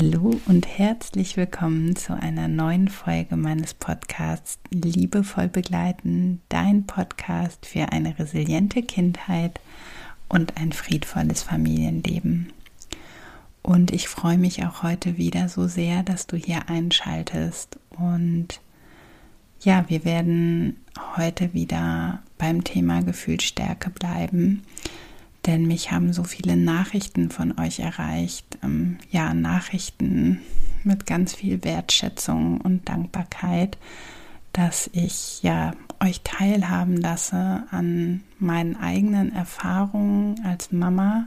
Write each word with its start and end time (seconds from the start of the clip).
Hallo 0.00 0.40
und 0.46 0.66
herzlich 0.66 1.36
willkommen 1.36 1.94
zu 1.94 2.14
einer 2.14 2.48
neuen 2.48 2.88
Folge 2.88 3.36
meines 3.36 3.74
Podcasts 3.74 4.58
Liebevoll 4.70 5.48
begleiten, 5.48 6.40
dein 6.48 6.86
Podcast 6.86 7.66
für 7.66 7.92
eine 7.92 8.18
resiliente 8.18 8.82
Kindheit 8.82 9.60
und 10.30 10.56
ein 10.56 10.72
friedvolles 10.72 11.42
Familienleben. 11.42 12.50
Und 13.60 13.90
ich 13.90 14.08
freue 14.08 14.38
mich 14.38 14.64
auch 14.64 14.82
heute 14.82 15.18
wieder 15.18 15.50
so 15.50 15.68
sehr, 15.68 16.02
dass 16.02 16.26
du 16.26 16.38
hier 16.38 16.70
einschaltest. 16.70 17.78
Und 17.90 18.62
ja, 19.60 19.84
wir 19.88 20.06
werden 20.06 20.80
heute 21.18 21.52
wieder 21.52 22.22
beim 22.38 22.64
Thema 22.64 23.02
Gefühlsstärke 23.02 23.90
bleiben 23.90 24.62
denn 25.46 25.66
mich 25.66 25.90
haben 25.90 26.12
so 26.12 26.24
viele 26.24 26.56
Nachrichten 26.56 27.30
von 27.30 27.58
euch 27.58 27.80
erreicht. 27.80 28.58
Ähm, 28.62 28.98
ja, 29.10 29.34
Nachrichten 29.34 30.40
mit 30.84 31.06
ganz 31.06 31.34
viel 31.34 31.64
Wertschätzung 31.64 32.60
und 32.60 32.88
Dankbarkeit, 32.88 33.78
dass 34.52 34.90
ich 34.92 35.42
ja 35.42 35.72
euch 36.00 36.22
teilhaben 36.22 36.96
lasse 36.96 37.64
an 37.70 38.22
meinen 38.38 38.76
eigenen 38.76 39.32
Erfahrungen 39.32 40.40
als 40.44 40.72
Mama 40.72 41.26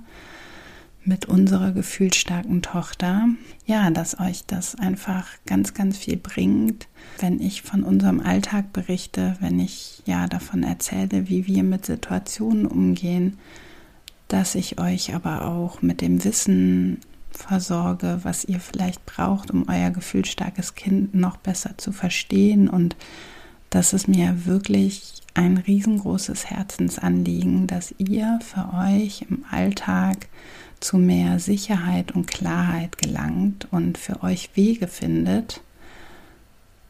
mit 1.05 1.25
unserer 1.25 1.71
gefühlsstarken 1.71 2.61
Tochter. 2.61 3.27
Ja, 3.65 3.91
dass 3.91 4.19
euch 4.19 4.45
das 4.45 4.75
einfach 4.75 5.27
ganz, 5.45 5.73
ganz 5.73 5.97
viel 5.97 6.17
bringt, 6.17 6.87
wenn 7.19 7.39
ich 7.39 7.61
von 7.61 7.83
unserem 7.83 8.19
Alltag 8.19 8.73
berichte, 8.73 9.35
wenn 9.39 9.59
ich 9.59 10.01
ja 10.05 10.27
davon 10.27 10.63
erzähle, 10.63 11.29
wie 11.29 11.45
wir 11.45 11.63
mit 11.63 11.85
Situationen 11.85 12.65
umgehen, 12.65 13.37
dass 14.33 14.55
ich 14.55 14.79
euch 14.79 15.13
aber 15.13 15.45
auch 15.45 15.83
mit 15.83 16.01
dem 16.01 16.23
Wissen 16.23 17.01
versorge, 17.29 18.19
was 18.23 18.43
ihr 18.43 18.59
vielleicht 18.59 19.05
braucht, 19.05 19.51
um 19.51 19.69
euer 19.69 19.91
gefühlsstarkes 19.91 20.73
Kind 20.73 21.13
noch 21.13 21.37
besser 21.37 21.77
zu 21.77 21.91
verstehen. 21.91 22.67
Und 22.67 22.95
das 23.69 23.93
ist 23.93 24.07
mir 24.07 24.47
wirklich 24.47 25.21
ein 25.35 25.57
riesengroßes 25.57 26.49
Herzensanliegen, 26.49 27.67
dass 27.67 27.93
ihr 27.99 28.39
für 28.41 28.73
euch 28.73 29.23
im 29.29 29.45
Alltag 29.51 30.29
zu 30.79 30.97
mehr 30.97 31.37
Sicherheit 31.37 32.13
und 32.13 32.25
Klarheit 32.25 32.97
gelangt 32.97 33.67
und 33.69 33.99
für 33.99 34.23
euch 34.23 34.49
Wege 34.55 34.87
findet, 34.87 35.61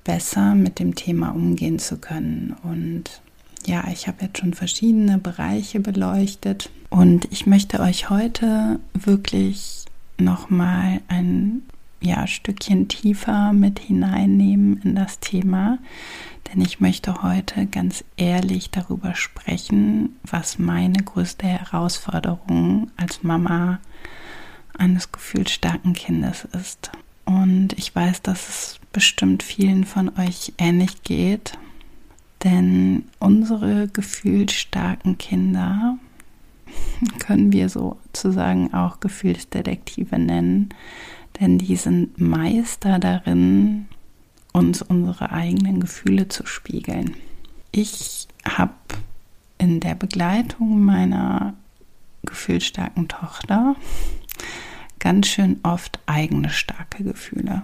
besser 0.05 0.55
mit 0.55 0.79
dem 0.79 0.95
Thema 0.95 1.31
umgehen 1.31 1.77
zu 1.77 1.97
können. 1.97 2.55
Und 2.63 3.21
ja, 3.67 3.85
ich 3.91 4.07
habe 4.07 4.25
jetzt 4.25 4.39
schon 4.39 4.53
verschiedene 4.53 5.17
Bereiche 5.17 5.79
beleuchtet. 5.79 6.69
Und 6.89 7.27
ich 7.31 7.45
möchte 7.45 7.79
euch 7.79 8.09
heute 8.09 8.79
wirklich 8.93 9.85
nochmal 10.17 11.01
ein 11.07 11.63
ja, 12.01 12.27
Stückchen 12.27 12.87
tiefer 12.87 13.53
mit 13.53 13.79
hineinnehmen 13.79 14.81
in 14.83 14.95
das 14.95 15.19
Thema, 15.19 15.79
denn 16.47 16.61
ich 16.61 16.79
möchte 16.81 17.23
heute 17.23 17.65
ganz 17.65 18.03
ehrlich 18.17 18.69
darüber 18.69 19.15
sprechen, 19.15 20.17
was 20.23 20.59
meine 20.59 21.01
größte 21.01 21.47
Herausforderung 21.47 22.91
als 22.97 23.23
Mama 23.23 23.79
eines 24.77 25.11
gefühlsstarken 25.11 25.93
Kindes 25.93 26.45
ist. 26.45 26.91
Und 27.25 27.73
ich 27.77 27.95
weiß, 27.95 28.21
dass 28.21 28.49
es 28.49 28.79
bestimmt 28.91 29.41
vielen 29.41 29.85
von 29.85 30.11
euch 30.19 30.53
ähnlich 30.57 31.03
geht 31.03 31.57
denn 32.43 33.05
unsere 33.19 33.87
gefühlsstarken 33.87 35.17
Kinder 35.17 35.97
können 37.19 37.51
wir 37.51 37.69
sozusagen 37.69 38.73
auch 38.73 38.99
Gefühlsdetektive 38.99 40.19
nennen, 40.19 40.69
denn 41.39 41.57
die 41.57 41.75
sind 41.75 42.19
Meister 42.19 42.99
darin, 42.99 43.87
uns 44.51 44.81
unsere 44.81 45.31
eigenen 45.31 45.79
Gefühle 45.79 46.27
zu 46.27 46.45
spiegeln. 46.45 47.15
Ich 47.71 48.27
habe 48.47 48.73
in 49.57 49.79
der 49.79 49.95
Begleitung 49.95 50.83
meiner 50.83 51.55
gefühlsstarken 52.23 53.07
Tochter 53.07 53.75
ganz 54.99 55.27
schön 55.27 55.59
oft 55.63 55.99
eigene 56.05 56.49
starke 56.49 57.03
Gefühle. 57.03 57.63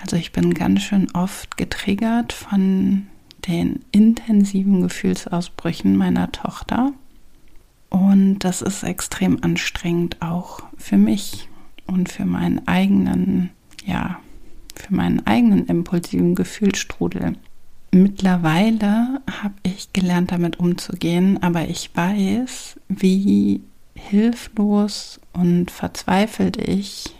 Also 0.00 0.16
ich 0.16 0.32
bin 0.32 0.54
ganz 0.54 0.82
schön 0.82 1.10
oft 1.12 1.56
getriggert 1.56 2.32
von 2.32 3.06
den 3.48 3.80
intensiven 3.92 4.82
Gefühlsausbrüchen 4.82 5.96
meiner 5.96 6.32
Tochter. 6.32 6.92
Und 7.88 8.40
das 8.40 8.62
ist 8.62 8.82
extrem 8.82 9.42
anstrengend 9.42 10.20
auch 10.20 10.62
für 10.76 10.96
mich 10.96 11.48
und 11.86 12.08
für 12.08 12.24
meinen 12.26 12.66
eigenen, 12.66 13.50
ja, 13.84 14.18
für 14.74 14.94
meinen 14.94 15.26
eigenen 15.26 15.66
impulsiven 15.66 16.34
Gefühlsstrudel. 16.34 17.34
Mittlerweile 17.92 19.22
habe 19.42 19.54
ich 19.62 19.92
gelernt, 19.92 20.32
damit 20.32 20.58
umzugehen, 20.58 21.42
aber 21.42 21.68
ich 21.68 21.90
weiß, 21.94 22.78
wie 22.88 23.62
hilflos 23.94 25.20
und 25.32 25.70
verzweifelt 25.70 26.56
ich 26.58 27.14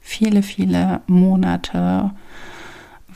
viele, 0.00 0.42
viele 0.42 1.02
Monate 1.06 2.12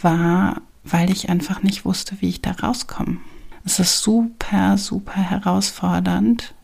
war, 0.01 0.61
weil 0.85 1.11
ich 1.11 1.31
einfach 1.31 1.63
nicht 1.63 1.85
wusste, 1.85 2.17
wie 2.21 2.29
ich 2.29 2.43
da 2.43 2.53
rauskomme. 2.53 3.19
Es 3.65 3.79
ist 3.79 4.03
super, 4.03 4.77
super 4.77 5.17
herausfordernd. 5.17 6.55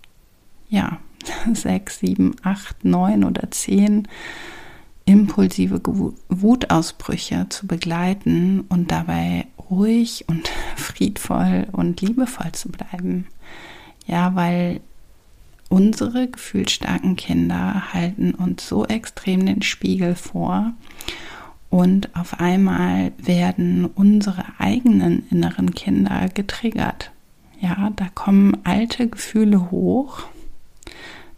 Ja, 0.69 0.99
sechs, 1.55 2.01
sieben, 2.01 2.37
acht, 2.43 2.85
neun 2.85 3.25
oder 3.25 3.51
zehn 3.51 4.07
impulsive 5.07 5.81
Wutausbrüche 6.29 7.47
zu 7.49 7.67
begleiten 7.67 8.61
und 8.69 8.93
dabei 8.93 9.47
ruhig 9.71 10.25
und 10.29 10.49
friedvoll 10.77 11.67
und 11.73 12.01
liebevoll 12.01 12.53
zu 12.53 12.69
bleiben. 12.69 13.27
Ja, 14.07 14.35
weil 14.35 14.81
unsere 15.71 16.29
gefühlsstarken 16.29 17.17
Kinder 17.17 17.95
halten 17.95 18.35
uns 18.35 18.69
so 18.69 18.85
extrem 18.85 19.47
den 19.47 19.63
Spiegel 19.63 20.15
vor 20.15 20.75
und 21.71 22.15
auf 22.17 22.41
einmal 22.41 23.13
werden 23.17 23.87
unsere 23.87 24.45
eigenen 24.59 25.27
inneren 25.31 25.73
Kinder 25.73 26.29
getriggert. 26.35 27.13
Ja, 27.61 27.91
da 27.95 28.09
kommen 28.15 28.59
alte 28.65 29.09
Gefühle 29.09 29.71
hoch, 29.71 30.25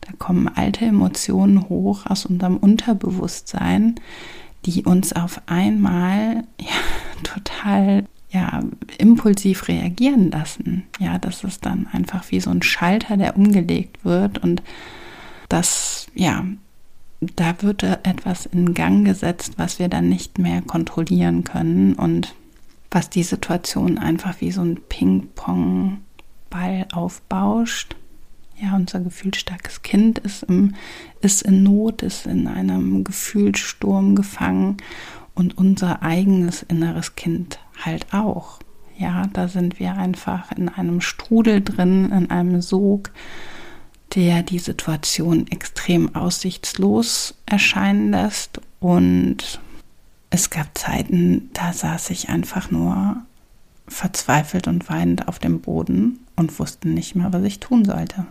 da 0.01 0.13
kommen 0.19 0.49
alte 0.49 0.87
Emotionen 0.87 1.69
hoch 1.69 2.07
aus 2.07 2.25
unserem 2.25 2.57
Unterbewusstsein, 2.57 3.97
die 4.65 4.85
uns 4.85 5.13
auf 5.13 5.43
einmal 5.47 6.45
ja, 6.59 6.75
total 7.23 8.07
ja, 8.33 8.63
impulsiv 8.99 9.69
reagieren 9.69 10.31
lassen. 10.31 10.85
Ja, 10.99 11.19
das 11.19 11.45
ist 11.45 11.67
dann 11.67 11.87
einfach 11.93 12.31
wie 12.31 12.41
so 12.41 12.51
ein 12.51 12.63
Schalter, 12.63 13.17
der 13.17 13.37
umgelegt 13.37 14.05
wird 14.05 14.39
und 14.39 14.63
das, 15.49 16.07
ja, 16.15 16.45
da 17.21 17.55
wird 17.61 17.83
etwas 17.83 18.47
in 18.47 18.75
Gang 18.75 19.05
gesetzt, 19.05 19.55
was 19.59 19.79
wir 19.79 19.89
dann 19.89 20.09
nicht 20.09 20.39
mehr 20.39 20.63
kontrollieren 20.63 21.45
können 21.45 21.95
und 21.95 22.35
was 22.91 23.11
die 23.11 23.23
Situation 23.23 23.99
einfach 23.99 24.41
wie 24.41 24.51
so 24.51 24.63
ein 24.63 24.81
Ping-Pong-Ball 24.89 26.87
aufbauscht. 26.93 27.97
Ja, 28.61 28.77
unser 28.77 29.01
gefühlsstarkes 29.01 29.83
Kind 29.83 30.21
ist, 30.21 30.45
im, 30.45 30.75
ist 31.21 31.43
in 31.43 31.63
Not, 31.63 32.03
ist 32.03 32.27
in 32.27 32.47
einem 32.47 33.05
Gefühlssturm 33.05 34.15
gefangen 34.15 34.79
und 35.35 35.59
unser 35.59 36.03
eigenes 36.03 36.63
inneres 36.63 37.15
Kind 37.15 37.59
halt 37.85 38.13
auch. 38.13 38.59
Ja, 38.99 39.27
da 39.33 39.49
sind 39.49 39.81
wir 39.81 39.95
einfach 39.95 40.53
in 40.53 40.69
einem 40.69 41.01
Strudel 41.01 41.63
drin, 41.63 42.11
in 42.13 42.31
einem 42.31 42.63
Sog, 42.63 43.11
der 44.15 44.43
die 44.43 44.59
Situation 44.59 45.47
extrem 45.49 46.15
aussichtslos 46.15 47.35
erscheinen 47.47 48.11
lässt. 48.11 48.61
Und 48.81 49.61
es 50.31 50.51
gab 50.51 50.77
Zeiten, 50.77 51.51
da 51.55 51.73
saß 51.73 52.11
ich 52.11 52.29
einfach 52.29 52.71
nur 52.71 53.17
verzweifelt 53.89 54.69
und 54.69 54.89
weinend 54.89 55.29
auf 55.29 55.39
dem 55.39 55.61
Boden 55.61 56.21
und 56.37 56.59
wusste 56.59 56.89
nicht 56.89 57.15
mehr, 57.15 57.33
was 57.33 57.43
ich 57.45 57.61
tun 57.61 57.85
sollte. 57.85 58.27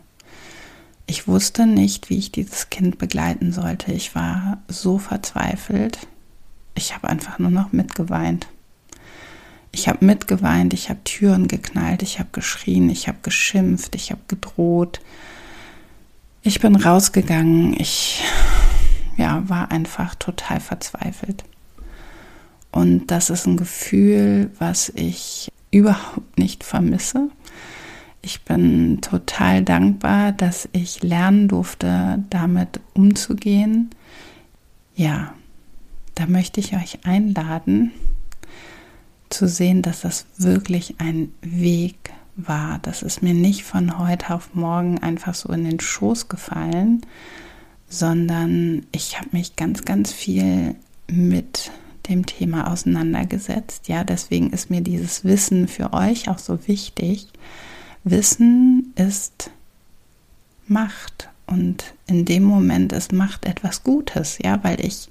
Ich 1.08 1.28
wusste 1.28 1.66
nicht, 1.66 2.10
wie 2.10 2.18
ich 2.18 2.32
dieses 2.32 2.70
Kind 2.70 2.98
begleiten 2.98 3.52
sollte. 3.52 3.92
Ich 3.92 4.16
war 4.16 4.60
so 4.68 4.98
verzweifelt. 4.98 6.08
Ich 6.76 6.96
habe 6.96 7.10
einfach 7.10 7.38
nur 7.38 7.52
noch 7.52 7.74
mitgeweint. 7.74 8.48
Ich 9.72 9.88
habe 9.88 10.06
mitgeweint, 10.06 10.74
ich 10.74 10.90
habe 10.90 11.04
Türen 11.04 11.48
geknallt, 11.48 12.04
ich 12.04 12.20
habe 12.20 12.30
geschrien, 12.32 12.90
ich 12.90 13.08
habe 13.08 13.20
geschimpft, 13.24 13.96
ich 13.96 14.12
habe 14.12 14.22
gedroht. 14.28 15.00
Ich 16.44 16.60
bin 16.60 16.76
rausgegangen, 16.76 17.80
ich 17.80 18.24
ja, 19.18 19.48
war 19.48 19.72
einfach 19.72 20.16
total 20.16 20.60
verzweifelt. 20.60 21.44
Und 22.72 23.08
das 23.08 23.30
ist 23.30 23.46
ein 23.46 23.58
Gefühl, 23.58 24.50
was 24.58 24.90
ich 24.96 25.52
überhaupt 25.72 26.38
nicht 26.38 26.64
vermisse. 26.64 27.30
Ich 28.22 28.42
bin 28.42 29.02
total 29.02 29.64
dankbar, 29.64 30.32
dass 30.32 30.70
ich 30.74 31.02
lernen 31.02 31.48
durfte, 31.48 32.24
damit 32.30 32.80
umzugehen. 32.94 33.90
Ja, 34.96 35.34
da 36.16 36.28
möchte 36.28 36.60
ich 36.60 36.76
euch 36.76 37.06
einladen, 37.06 37.92
zu 39.42 39.48
sehen, 39.48 39.82
dass 39.82 40.02
das 40.02 40.28
wirklich 40.38 40.98
ein 41.00 41.32
Weg 41.42 42.12
war. 42.36 42.78
Das 42.84 43.02
ist 43.02 43.24
mir 43.24 43.34
nicht 43.34 43.64
von 43.64 43.98
heute 43.98 44.36
auf 44.36 44.54
morgen 44.54 45.00
einfach 45.00 45.34
so 45.34 45.50
in 45.50 45.64
den 45.64 45.80
Schoß 45.80 46.30
gefallen, 46.30 47.02
sondern 47.90 48.86
ich 48.92 49.18
habe 49.18 49.30
mich 49.32 49.56
ganz, 49.56 49.84
ganz 49.84 50.12
viel 50.12 50.76
mit 51.08 51.72
dem 52.08 52.28
Thema 52.28 52.72
auseinandergesetzt. 52.72 53.88
Ja, 53.88 54.04
deswegen 54.04 54.52
ist 54.52 54.70
mir 54.70 54.82
dieses 54.82 55.26
Wissen 55.26 55.68
für 55.68 55.92
euch 55.92 56.30
auch 56.30 56.38
so 56.38 56.68
wichtig. 56.68 57.26
Wissen 58.04 58.94
ist 58.96 59.50
Macht 60.68 61.30
und 61.48 61.96
in 62.06 62.26
dem 62.26 62.44
Moment 62.44 62.94
ist 62.94 63.12
Macht 63.12 63.48
etwas 63.48 63.82
Gutes, 63.82 64.38
ja, 64.38 64.64
weil 64.64 64.86
ich 64.86 65.10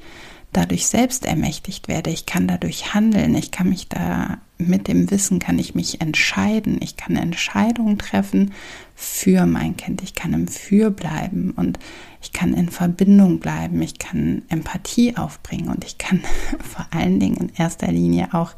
dadurch 0.53 0.87
selbst 0.87 1.27
ermächtigt 1.27 1.89
werde. 1.89 2.11
Ich 2.11 2.27
kann 2.27 2.49
dadurch 2.49 2.95
handeln. 2.95 3.35
Ich 3.35 3.51
kann 3.51 3.69
mich 3.69 3.89
da 3.89 4.39
mit 4.61 4.89
dem 4.89 5.11
Wissen 5.11 5.39
kann 5.39 5.59
ich 5.59 5.75
mich 5.75 6.01
entscheiden. 6.01 6.79
Ich 6.83 6.97
kann 6.97 7.17
Entscheidungen 7.17 7.99
treffen 7.99 8.53
für 8.95 9.47
mein 9.47 9.77
Kind. 9.77 10.03
Ich 10.03 10.15
kann 10.15 10.35
im 10.35 10.49
Für 10.49 10.91
bleiben 10.91 11.53
und 11.57 11.79
ich 12.21 12.33
kann 12.33 12.55
in 12.55 12.69
Verbindung 12.69 13.41
bleiben. 13.41 13.81
Ich 13.83 13.99
kann 13.99 14.43
Empathie 14.49 15.17
aufbringen 15.17 15.69
und 15.69 15.85
ich 15.85 15.99
kann 15.99 16.23
vor 16.63 16.87
allen 16.91 17.19
Dingen 17.19 17.37
in 17.37 17.53
erster 17.57 17.91
Linie 17.91 18.29
auch 18.33 18.53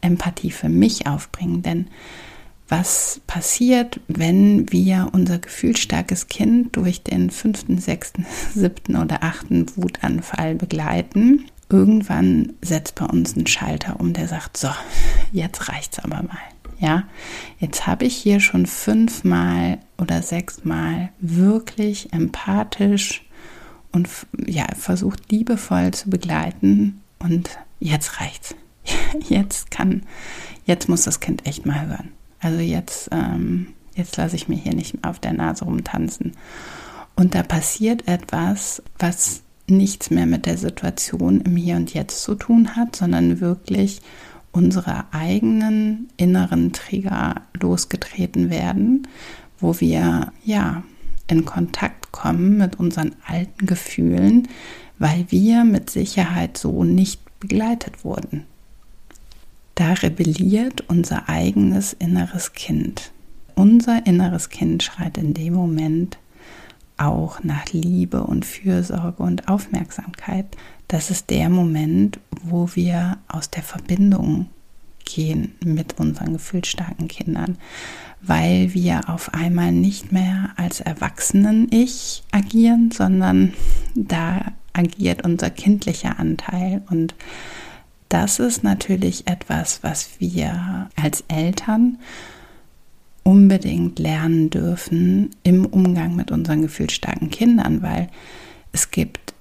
Empathie 0.00 0.50
für 0.50 0.68
mich 0.68 1.06
aufbringen. 1.06 1.62
Denn 1.62 1.88
was 2.70 3.20
passiert, 3.26 4.00
wenn 4.08 4.70
wir 4.72 5.08
unser 5.12 5.38
gefühlsstarkes 5.38 6.28
Kind 6.28 6.76
durch 6.76 7.02
den 7.02 7.30
fünften, 7.30 7.78
sechsten, 7.78 8.24
siebten 8.54 8.96
oder 8.96 9.22
achten 9.22 9.66
Wutanfall 9.76 10.54
begleiten. 10.54 11.46
Irgendwann 11.68 12.54
setzt 12.62 12.96
bei 12.96 13.06
uns 13.06 13.36
ein 13.36 13.46
Schalter 13.46 14.00
um, 14.00 14.12
der 14.12 14.28
sagt, 14.28 14.56
so, 14.56 14.68
jetzt 15.32 15.68
reicht's 15.68 15.98
aber 15.98 16.22
mal. 16.22 16.38
Ja, 16.78 17.04
jetzt 17.58 17.86
habe 17.86 18.06
ich 18.06 18.16
hier 18.16 18.40
schon 18.40 18.64
fünfmal 18.64 19.78
oder 19.98 20.22
sechsmal 20.22 21.10
wirklich 21.20 22.12
empathisch 22.12 23.22
und 23.92 24.08
ja, 24.46 24.66
versucht 24.78 25.30
liebevoll 25.30 25.90
zu 25.90 26.08
begleiten 26.08 27.02
und 27.18 27.50
jetzt 27.80 28.20
reicht's. 28.20 28.54
Jetzt 29.28 29.70
kann, 29.70 30.02
jetzt 30.64 30.88
muss 30.88 31.02
das 31.02 31.20
Kind 31.20 31.46
echt 31.46 31.66
mal 31.66 31.86
hören. 31.86 32.12
Also 32.40 32.60
jetzt, 32.60 33.08
ähm, 33.12 33.68
jetzt 33.94 34.16
lasse 34.16 34.36
ich 34.36 34.48
mir 34.48 34.56
hier 34.56 34.74
nicht 34.74 35.04
auf 35.04 35.18
der 35.18 35.32
Nase 35.32 35.64
rumtanzen. 35.64 36.32
Und 37.14 37.34
da 37.34 37.42
passiert 37.42 38.08
etwas, 38.08 38.82
was 38.98 39.42
nichts 39.66 40.10
mehr 40.10 40.26
mit 40.26 40.46
der 40.46 40.56
Situation 40.56 41.42
im 41.42 41.56
Hier 41.56 41.76
und 41.76 41.94
Jetzt 41.94 42.22
zu 42.22 42.34
tun 42.34 42.76
hat, 42.76 42.96
sondern 42.96 43.40
wirklich 43.40 44.00
unsere 44.52 45.04
eigenen 45.12 46.08
inneren 46.16 46.72
Trigger 46.72 47.42
losgetreten 47.60 48.50
werden, 48.50 49.06
wo 49.58 49.78
wir 49.80 50.32
ja 50.44 50.82
in 51.28 51.44
Kontakt 51.44 52.10
kommen 52.10 52.56
mit 52.58 52.80
unseren 52.80 53.14
alten 53.26 53.66
Gefühlen, 53.66 54.48
weil 54.98 55.26
wir 55.28 55.64
mit 55.64 55.90
Sicherheit 55.90 56.58
so 56.58 56.82
nicht 56.82 57.20
begleitet 57.38 58.04
wurden. 58.04 58.46
Da 59.80 59.94
rebelliert 59.94 60.84
unser 60.88 61.30
eigenes 61.30 61.94
inneres 61.94 62.52
Kind. 62.52 63.12
Unser 63.54 64.06
inneres 64.06 64.50
Kind 64.50 64.82
schreit 64.82 65.16
in 65.16 65.32
dem 65.32 65.54
Moment 65.54 66.18
auch 66.98 67.42
nach 67.44 67.64
Liebe 67.72 68.24
und 68.24 68.44
Fürsorge 68.44 69.22
und 69.22 69.48
Aufmerksamkeit. 69.48 70.54
Das 70.86 71.10
ist 71.10 71.30
der 71.30 71.48
Moment, 71.48 72.20
wo 72.42 72.68
wir 72.74 73.16
aus 73.26 73.48
der 73.48 73.62
Verbindung 73.62 74.50
gehen 75.06 75.54
mit 75.64 75.98
unseren 75.98 76.34
gefühlsstarken 76.34 77.08
Kindern, 77.08 77.56
weil 78.20 78.74
wir 78.74 79.08
auf 79.08 79.32
einmal 79.32 79.72
nicht 79.72 80.12
mehr 80.12 80.50
als 80.56 80.80
Erwachsenen-Ich 80.80 82.22
agieren, 82.32 82.90
sondern 82.90 83.54
da 83.94 84.52
agiert 84.74 85.24
unser 85.24 85.48
kindlicher 85.48 86.18
Anteil 86.18 86.82
und 86.90 87.14
das 88.10 88.40
ist 88.40 88.64
natürlich 88.64 89.28
etwas, 89.28 89.82
was 89.82 90.10
wir 90.18 90.90
als 90.96 91.24
Eltern 91.28 91.98
unbedingt 93.22 94.00
lernen 94.00 94.50
dürfen 94.50 95.30
im 95.44 95.64
Umgang 95.64 96.16
mit 96.16 96.32
unseren 96.32 96.62
gefühlsstarken 96.62 97.30
Kindern, 97.30 97.82
weil 97.82 98.08
es 98.72 98.90
gibt 98.90 99.32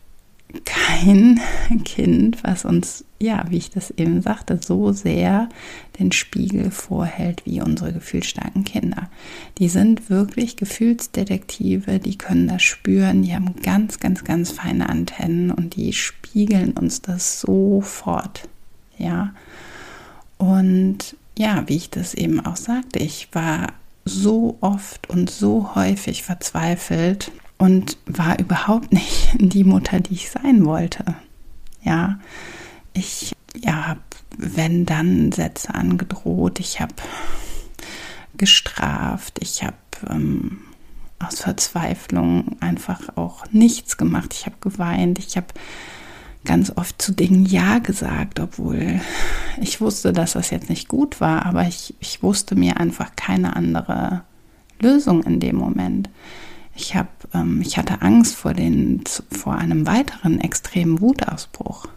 kein 0.66 1.40
Kind, 1.84 2.44
was 2.44 2.64
uns, 2.64 3.06
ja, 3.20 3.44
wie 3.50 3.58
ich 3.58 3.72
das 3.72 3.90
eben 3.92 4.22
sagte, 4.22 4.60
so 4.64 4.92
sehr 4.92 5.50
den 5.98 6.12
Spiegel 6.12 6.70
vorhält 6.70 7.48
wie 7.48 7.62
unsere 7.62 7.92
gefühlsstarken 7.92 8.66
Kinder. 8.66 9.10
Die 9.58 9.70
sind 9.70 10.12
wirklich 10.12 10.58
Gefühlsdetektive, 10.58 11.98
die 11.98 12.20
können 12.20 12.48
das 12.48 12.62
spüren, 12.62 13.24
die 13.24 13.34
haben 13.34 13.56
ganz, 13.64 14.00
ganz, 14.00 14.24
ganz 14.24 14.52
feine 14.52 14.90
Antennen 14.90 15.50
und 15.50 15.76
die 15.76 15.94
spiegeln 15.94 16.74
uns 16.74 17.02
das 17.02 17.42
sofort 17.42 18.48
ja. 19.00 19.34
Und 20.38 21.18
ja, 21.38 21.64
wie 21.68 21.78
ich 21.78 21.90
das 21.90 22.14
eben 22.14 22.46
auch 22.46 22.56
sagte, 22.56 23.00
ich 23.00 23.30
war 23.34 23.68
so 24.06 24.58
oft 24.62 25.10
und 25.10 25.30
so 25.30 25.76
häufig 25.76 26.24
verzweifelt 26.24 27.32
und 27.58 27.98
war 28.06 28.40
überhaupt 28.40 28.94
nicht 28.94 29.30
die 29.38 29.64
Mutter, 29.64 30.00
die 30.00 30.14
ich 30.14 30.30
sein 30.30 30.66
wollte. 30.66 31.16
Ja, 31.82 32.20
ich 32.94 33.34
ja, 33.56 33.88
habe 33.88 34.02
wenn 34.38 34.86
dann 34.86 35.32
Sätze 35.32 35.74
angedroht, 35.76 36.60
ich 36.60 36.80
habe 36.80 36.94
gestraft, 38.38 39.40
ich 39.42 39.64
habe 39.64 39.76
ähm, 40.10 40.62
aus 41.20 41.42
Verzweiflung 41.42 42.56
einfach 42.62 43.18
auch 43.18 43.44
nichts 43.52 43.98
gemacht, 43.98 44.34
ich 44.34 44.46
habe 44.46 44.56
geweint, 44.62 45.20
ich 45.20 45.36
habe 45.36 45.48
ganz 46.46 46.72
oft 46.76 47.02
zu 47.02 47.14
Dingen 47.14 47.46
Ja 47.46 47.80
gesagt, 47.80 48.40
obwohl 48.40 49.02
ich 49.62 49.82
wusste, 49.82 50.14
dass 50.14 50.34
das 50.34 50.50
jetzt 50.50 50.70
nicht 50.70 50.88
gut 50.88 51.20
war, 51.20 51.46
aber 51.46 51.68
ich, 51.68 51.94
ich 52.00 52.24
wusste 52.24 52.56
mir 52.56 52.78
einfach 52.78 53.16
keine 53.16 53.56
andere 53.56 54.24
Lösung 54.80 55.24
in 55.24 55.40
dem 55.40 55.58
Moment. 55.58 56.10
Ich, 56.76 56.96
hab, 56.96 57.10
ähm, 57.34 57.62
ich 57.62 57.78
hatte 57.78 58.02
Angst 58.02 58.36
vor, 58.36 58.54
den, 58.54 59.04
vor 59.32 59.56
einem 59.56 59.86
weiteren 59.86 60.40
extremen 60.40 61.02
Wutausbruch. 61.02 61.88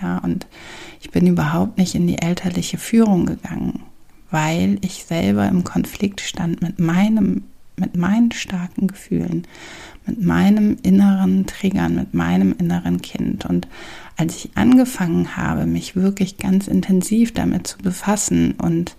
Ja, 0.00 0.18
und 0.18 0.46
ich 1.00 1.10
bin 1.10 1.26
überhaupt 1.26 1.76
nicht 1.76 1.94
in 1.94 2.06
die 2.06 2.22
elterliche 2.22 2.78
Führung 2.78 3.26
gegangen, 3.26 3.82
weil 4.30 4.78
ich 4.82 5.04
selber 5.04 5.48
im 5.48 5.64
Konflikt 5.64 6.20
stand 6.20 6.62
mit 6.62 6.78
meinem, 6.78 7.44
mit 7.80 7.96
meinen 7.96 8.30
starken 8.30 8.86
Gefühlen, 8.86 9.46
mit 10.06 10.22
meinem 10.22 10.76
inneren 10.82 11.46
Triggern, 11.46 11.96
mit 11.96 12.14
meinem 12.14 12.54
inneren 12.58 13.02
Kind. 13.02 13.46
Und 13.46 13.66
als 14.16 14.36
ich 14.36 14.50
angefangen 14.54 15.36
habe, 15.36 15.66
mich 15.66 15.96
wirklich 15.96 16.36
ganz 16.36 16.68
intensiv 16.68 17.32
damit 17.32 17.66
zu 17.66 17.78
befassen 17.78 18.52
und 18.52 18.96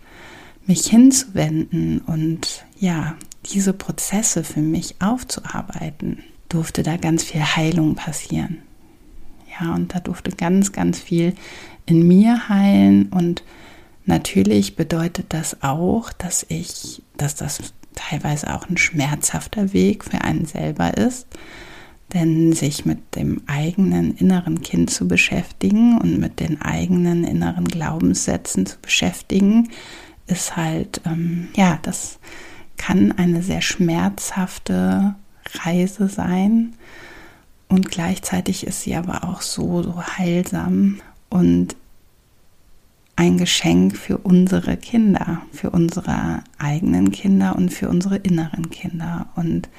mich 0.65 0.85
hinzuwenden 0.87 1.99
und 1.99 2.65
ja, 2.79 3.15
diese 3.51 3.73
Prozesse 3.73 4.43
für 4.43 4.61
mich 4.61 4.95
aufzuarbeiten, 5.01 6.19
durfte 6.49 6.83
da 6.83 6.97
ganz 6.97 7.23
viel 7.23 7.41
Heilung 7.41 7.95
passieren. 7.95 8.57
Ja, 9.59 9.73
und 9.73 9.93
da 9.93 9.99
durfte 9.99 10.31
ganz, 10.31 10.71
ganz 10.71 10.99
viel 10.99 11.33
in 11.85 12.07
mir 12.07 12.49
heilen 12.49 13.07
und 13.09 13.43
natürlich 14.05 14.75
bedeutet 14.75 15.27
das 15.29 15.61
auch, 15.61 16.13
dass 16.13 16.45
ich, 16.47 17.01
dass 17.17 17.35
das 17.35 17.73
teilweise 17.95 18.53
auch 18.53 18.69
ein 18.69 18.77
schmerzhafter 18.77 19.73
Weg 19.73 20.05
für 20.05 20.21
einen 20.21 20.45
selber 20.45 20.97
ist. 20.97 21.27
Denn 22.13 22.51
sich 22.51 22.85
mit 22.85 23.15
dem 23.15 23.41
eigenen 23.47 24.15
inneren 24.17 24.61
Kind 24.61 24.89
zu 24.89 25.07
beschäftigen 25.07 25.97
und 25.97 26.19
mit 26.19 26.41
den 26.41 26.61
eigenen 26.61 27.23
inneren 27.23 27.65
Glaubenssätzen 27.65 28.65
zu 28.65 28.77
beschäftigen, 28.81 29.69
ist 30.27 30.57
halt, 30.57 31.01
ähm, 31.05 31.47
ja, 31.55 31.79
das 31.83 32.19
kann 32.75 33.13
eine 33.13 33.41
sehr 33.43 33.61
schmerzhafte 33.61 35.15
Reise 35.63 36.09
sein 36.09 36.73
und 37.71 37.89
gleichzeitig 37.89 38.67
ist 38.67 38.81
sie 38.81 38.95
aber 38.95 39.23
auch 39.23 39.41
so, 39.41 39.81
so 39.81 40.03
heilsam 40.03 40.99
und 41.29 41.77
ein 43.21 43.37
Geschenk 43.37 43.95
für 43.97 44.17
unsere 44.17 44.77
Kinder, 44.77 45.43
für 45.51 45.69
unsere 45.69 46.43
eigenen 46.57 47.11
Kinder 47.11 47.55
und 47.55 47.69
für 47.69 47.87
unsere 47.87 48.15
inneren 48.15 48.71
Kinder. 48.71 49.27
Und 49.35 49.69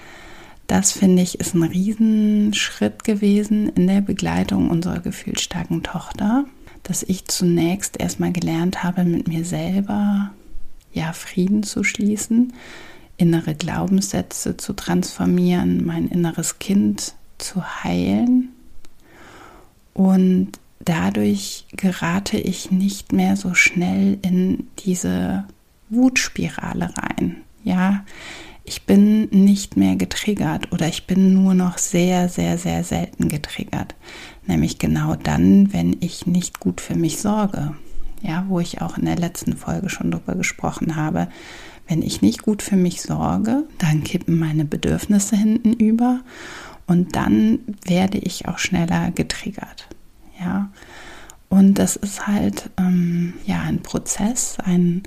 das 0.68 0.92
finde 0.92 1.22
ich 1.22 1.40
ist 1.40 1.52
ein 1.56 1.64
Riesenschritt 1.64 3.02
gewesen 3.02 3.68
in 3.70 3.88
der 3.88 4.00
Begleitung 4.00 4.70
unserer 4.70 5.00
gefühlsstarken 5.00 5.82
Tochter, 5.82 6.44
dass 6.84 7.02
ich 7.02 7.24
zunächst 7.24 7.98
erstmal 7.98 8.30
gelernt 8.30 8.84
habe, 8.84 9.02
mit 9.04 9.26
mir 9.26 9.44
selber 9.44 10.30
ja 10.92 11.12
Frieden 11.12 11.64
zu 11.64 11.82
schließen, 11.82 12.52
innere 13.16 13.56
Glaubenssätze 13.56 14.56
zu 14.56 14.72
transformieren, 14.72 15.84
mein 15.84 16.06
inneres 16.06 16.60
Kind 16.60 17.14
zu 17.38 17.82
heilen 17.82 18.50
und 19.94 20.61
dadurch 20.84 21.66
gerate 21.72 22.38
ich 22.38 22.70
nicht 22.70 23.12
mehr 23.12 23.36
so 23.36 23.54
schnell 23.54 24.18
in 24.22 24.68
diese 24.80 25.44
Wutspirale 25.90 26.90
rein. 26.96 27.36
Ja, 27.64 28.04
ich 28.64 28.82
bin 28.82 29.28
nicht 29.30 29.76
mehr 29.76 29.96
getriggert 29.96 30.72
oder 30.72 30.88
ich 30.88 31.06
bin 31.06 31.34
nur 31.34 31.54
noch 31.54 31.78
sehr, 31.78 32.28
sehr, 32.28 32.58
sehr 32.58 32.84
selten 32.84 33.28
getriggert. 33.28 33.94
Nämlich 34.46 34.78
genau 34.78 35.16
dann, 35.16 35.72
wenn 35.72 35.96
ich 36.00 36.26
nicht 36.26 36.60
gut 36.60 36.80
für 36.80 36.94
mich 36.94 37.18
sorge. 37.18 37.74
Ja, 38.22 38.44
wo 38.48 38.60
ich 38.60 38.80
auch 38.80 38.98
in 38.98 39.04
der 39.04 39.16
letzten 39.16 39.56
Folge 39.56 39.88
schon 39.88 40.12
drüber 40.12 40.36
gesprochen 40.36 40.94
habe. 40.94 41.28
Wenn 41.88 42.02
ich 42.02 42.22
nicht 42.22 42.42
gut 42.42 42.62
für 42.62 42.76
mich 42.76 43.02
sorge, 43.02 43.64
dann 43.78 44.04
kippen 44.04 44.38
meine 44.38 44.64
Bedürfnisse 44.64 45.36
hinten 45.36 45.72
über 45.72 46.20
und 46.86 47.16
dann 47.16 47.58
werde 47.84 48.18
ich 48.18 48.46
auch 48.46 48.58
schneller 48.58 49.10
getriggert. 49.10 49.88
Ja, 50.40 50.70
und 51.48 51.74
das 51.74 51.96
ist 51.96 52.26
halt 52.26 52.70
ähm, 52.78 53.34
ja 53.44 53.60
ein 53.60 53.82
Prozess, 53.82 54.56
ein, 54.64 55.02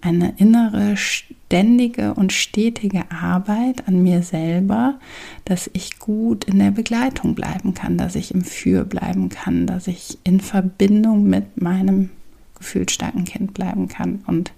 eine 0.00 0.34
innere, 0.38 0.96
ständige 0.96 2.14
und 2.14 2.32
stetige 2.32 3.10
Arbeit 3.10 3.86
an 3.86 4.02
mir 4.02 4.22
selber, 4.22 4.98
dass 5.44 5.70
ich 5.72 5.98
gut 5.98 6.44
in 6.44 6.58
der 6.58 6.70
Begleitung 6.70 7.34
bleiben 7.34 7.74
kann, 7.74 7.98
dass 7.98 8.14
ich 8.14 8.32
im 8.34 8.44
Für 8.44 8.84
bleiben 8.84 9.28
kann, 9.28 9.66
dass 9.66 9.86
ich 9.86 10.18
in 10.24 10.40
Verbindung 10.40 11.24
mit 11.24 11.60
meinem 11.60 12.10
gefühlsstarken 12.58 13.24
Kind 13.24 13.54
bleiben 13.54 13.88
kann. 13.88 14.24
Und 14.26 14.52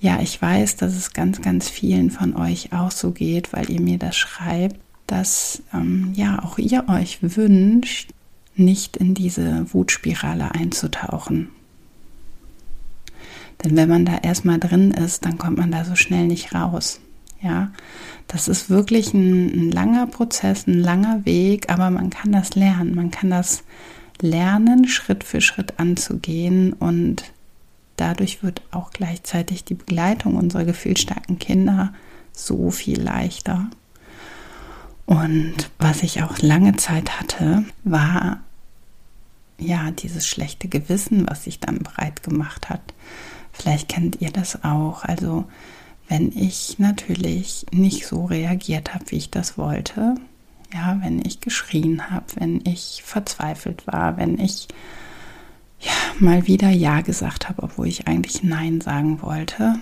ja, 0.00 0.20
ich 0.20 0.40
weiß, 0.40 0.76
dass 0.76 0.94
es 0.94 1.12
ganz, 1.12 1.40
ganz 1.40 1.68
vielen 1.68 2.10
von 2.10 2.36
euch 2.36 2.72
auch 2.72 2.90
so 2.90 3.10
geht, 3.10 3.52
weil 3.52 3.70
ihr 3.70 3.80
mir 3.80 3.98
das 3.98 4.16
schreibt, 4.16 4.76
dass 5.06 5.62
ähm, 5.74 6.12
ja 6.14 6.42
auch 6.44 6.58
ihr 6.58 6.88
euch 6.88 7.18
wünscht, 7.22 8.10
nicht 8.60 8.96
in 8.96 9.14
diese 9.14 9.66
Wutspirale 9.72 10.54
einzutauchen. 10.54 11.48
Denn 13.64 13.76
wenn 13.76 13.88
man 13.88 14.04
da 14.04 14.18
erstmal 14.18 14.58
drin 14.58 14.90
ist, 14.90 15.24
dann 15.24 15.38
kommt 15.38 15.58
man 15.58 15.70
da 15.70 15.84
so 15.84 15.96
schnell 15.96 16.26
nicht 16.26 16.54
raus. 16.54 17.00
Ja, 17.42 17.70
das 18.28 18.48
ist 18.48 18.68
wirklich 18.68 19.14
ein, 19.14 19.46
ein, 19.48 19.70
langer 19.70 20.06
Prozess, 20.06 20.66
ein 20.66 20.78
langer 20.78 21.24
Weg, 21.24 21.70
aber 21.70 21.90
man 21.90 22.10
kann 22.10 22.32
das 22.32 22.54
lernen. 22.54 22.94
Man 22.94 23.10
kann 23.10 23.30
das 23.30 23.64
lernen, 24.20 24.86
Schritt 24.86 25.24
für 25.24 25.40
Schritt 25.40 25.78
anzugehen 25.78 26.74
und 26.74 27.32
dadurch 27.96 28.42
wird 28.42 28.62
auch 28.70 28.90
gleichzeitig 28.90 29.64
die 29.64 29.74
Begleitung 29.74 30.36
unserer 30.36 30.64
gefühlsstarken 30.64 31.38
Kinder 31.38 31.94
so 32.32 32.70
viel 32.70 33.00
leichter. 33.00 33.70
Und 35.06 35.70
was 35.78 36.02
ich 36.02 36.22
auch 36.22 36.38
lange 36.38 36.76
Zeit 36.76 37.18
hatte, 37.18 37.64
war 37.84 38.40
ja, 39.60 39.90
dieses 39.90 40.26
schlechte 40.26 40.68
Gewissen, 40.68 41.28
was 41.28 41.44
sich 41.44 41.60
dann 41.60 41.78
breit 41.78 42.22
gemacht 42.22 42.68
hat. 42.70 42.80
Vielleicht 43.52 43.88
kennt 43.88 44.20
ihr 44.20 44.30
das 44.30 44.64
auch. 44.64 45.04
Also, 45.04 45.44
wenn 46.08 46.32
ich 46.36 46.78
natürlich 46.78 47.66
nicht 47.72 48.06
so 48.06 48.24
reagiert 48.24 48.94
habe, 48.94 49.04
wie 49.08 49.16
ich 49.16 49.30
das 49.30 49.58
wollte, 49.58 50.16
ja, 50.72 50.98
wenn 51.02 51.24
ich 51.24 51.40
geschrien 51.40 52.10
habe, 52.10 52.26
wenn 52.36 52.60
ich 52.64 53.02
verzweifelt 53.04 53.86
war, 53.86 54.16
wenn 54.16 54.38
ich 54.38 54.68
ja, 55.80 55.92
mal 56.18 56.46
wieder 56.46 56.70
Ja 56.70 57.00
gesagt 57.00 57.48
habe, 57.48 57.62
obwohl 57.62 57.88
ich 57.88 58.06
eigentlich 58.06 58.42
Nein 58.42 58.80
sagen 58.80 59.22
wollte, 59.22 59.76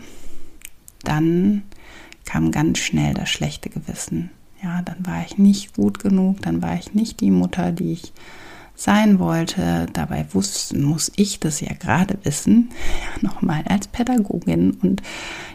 dann 1.03 1.63
kam 2.25 2.51
ganz 2.51 2.79
schnell 2.79 3.15
das 3.15 3.29
schlechte 3.31 3.71
Gewissen. 3.71 4.31
Ja, 4.63 4.83
dann 4.83 5.07
war 5.07 5.25
ich 5.25 5.39
nicht 5.39 5.75
gut 5.75 5.99
genug, 5.99 6.43
dann 6.43 6.63
war 6.63 6.77
ich 6.79 6.95
nicht 6.95 7.21
die 7.21 7.31
Mutter, 7.31 7.73
die 7.73 7.93
ich 7.93 8.13
sein 8.79 9.19
wollte. 9.19 9.87
Dabei 9.93 10.27
wussten, 10.33 10.83
muss 10.85 11.11
ich 11.17 11.41
das 11.41 11.61
ja 11.61 11.73
gerade 11.79 12.17
wissen, 12.23 12.71
nochmal 13.21 13.65
als 13.69 13.89
Pädagogin 13.89 14.71
und 14.71 15.03